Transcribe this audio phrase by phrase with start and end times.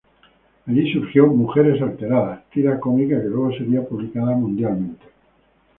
[0.65, 5.05] Allí surgió "Mujeres alteradas", tira cómica que luego sería publicada mundialmente.